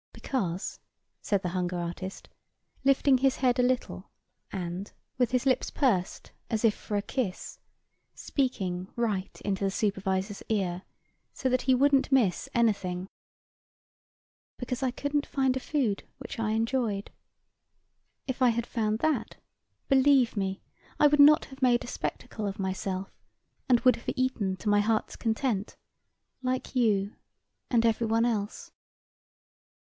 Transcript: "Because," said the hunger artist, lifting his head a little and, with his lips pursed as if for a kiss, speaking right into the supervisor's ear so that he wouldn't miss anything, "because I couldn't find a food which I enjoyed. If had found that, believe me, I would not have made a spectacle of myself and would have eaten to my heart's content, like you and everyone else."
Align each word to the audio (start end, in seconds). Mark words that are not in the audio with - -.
"Because," 0.13 0.79
said 1.21 1.43
the 1.43 1.49
hunger 1.53 1.77
artist, 1.77 2.27
lifting 2.83 3.19
his 3.19 3.35
head 3.35 3.59
a 3.59 3.61
little 3.61 4.09
and, 4.51 4.91
with 5.19 5.29
his 5.29 5.45
lips 5.45 5.69
pursed 5.69 6.31
as 6.49 6.65
if 6.65 6.73
for 6.73 6.97
a 6.97 7.03
kiss, 7.03 7.59
speaking 8.15 8.87
right 8.95 9.39
into 9.41 9.63
the 9.63 9.69
supervisor's 9.69 10.41
ear 10.49 10.81
so 11.33 11.49
that 11.49 11.61
he 11.61 11.75
wouldn't 11.75 12.11
miss 12.11 12.49
anything, 12.55 13.09
"because 14.57 14.81
I 14.81 14.89
couldn't 14.89 15.27
find 15.27 15.55
a 15.55 15.59
food 15.59 16.03
which 16.17 16.39
I 16.39 16.49
enjoyed. 16.53 17.11
If 18.25 18.39
had 18.39 18.65
found 18.65 18.97
that, 19.01 19.37
believe 19.87 20.35
me, 20.35 20.63
I 20.99 21.05
would 21.05 21.19
not 21.19 21.45
have 21.45 21.61
made 21.61 21.83
a 21.83 21.87
spectacle 21.87 22.47
of 22.47 22.57
myself 22.57 23.11
and 23.69 23.79
would 23.81 23.97
have 23.97 24.09
eaten 24.15 24.55
to 24.57 24.67
my 24.67 24.79
heart's 24.79 25.15
content, 25.15 25.75
like 26.41 26.75
you 26.75 27.17
and 27.69 27.85
everyone 27.85 28.25
else." 28.25 28.71